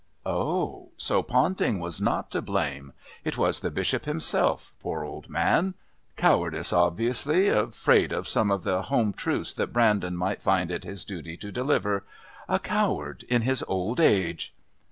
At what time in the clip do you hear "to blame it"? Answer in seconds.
2.31-3.37